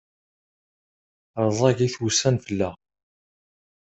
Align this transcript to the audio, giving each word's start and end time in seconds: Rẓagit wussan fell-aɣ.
Rẓagit 1.49 1.95
wussan 1.99 2.35
fell-aɣ. 2.45 2.73